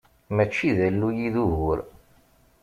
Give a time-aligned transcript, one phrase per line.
[0.35, 1.77] Mačči d alluy i d ugur.